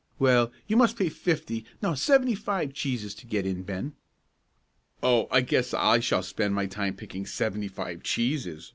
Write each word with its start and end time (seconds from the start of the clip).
"Well, 0.17 0.51
you 0.65 0.77
must 0.77 0.97
pay 0.97 1.09
fifty, 1.09 1.63
no, 1.79 1.93
seventy 1.93 2.33
five 2.33 2.73
cheeses 2.73 3.13
to 3.13 3.27
get 3.27 3.45
in, 3.45 3.61
Ben." 3.61 3.93
"Oh, 5.03 5.27
I 5.29 5.41
guess 5.41 5.75
I 5.75 5.99
shall 5.99 6.23
spend 6.23 6.55
my 6.55 6.65
time 6.65 6.95
picking 6.95 7.27
seventy 7.27 7.67
five 7.67 8.01
cheeses!" 8.01 8.67